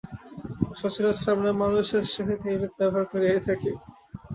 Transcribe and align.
সচরাচর 0.79 1.27
আমরা 1.35 1.51
মানুষের 1.61 2.03
সহিত 2.13 2.41
এইরূপ 2.51 2.71
ব্যবহারই 2.79 3.09
করিয়া 3.11 3.39
থাকি। 3.47 3.71